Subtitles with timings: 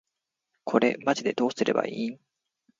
[0.63, 2.19] これマジでどうすれば良いん？